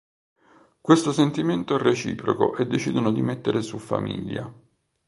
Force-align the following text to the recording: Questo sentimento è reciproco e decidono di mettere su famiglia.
Questo 0.81 1.11
sentimento 1.11 1.75
è 1.75 1.79
reciproco 1.79 2.57
e 2.57 2.65
decidono 2.65 3.11
di 3.11 3.21
mettere 3.21 3.61
su 3.61 3.77
famiglia. 3.77 4.51